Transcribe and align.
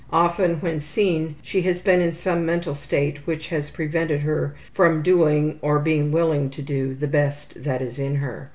Often 0.11 0.61
when 0.61 0.79
seen 0.79 1.35
she 1.43 1.61
has 1.61 1.83
been 1.83 2.01
in 2.01 2.11
some 2.13 2.43
mental 2.43 2.73
state 2.73 3.17
which 3.27 3.49
has 3.49 3.69
prevented 3.69 4.21
her 4.21 4.55
from 4.73 5.03
doing, 5.03 5.59
or 5.61 5.77
being 5.77 6.11
willing 6.11 6.49
to 6.49 6.61
do, 6.63 6.95
the 6.95 7.05
best 7.07 7.63
that 7.63 7.83
is 7.83 7.99
in 7.99 8.15
her. 8.15 8.49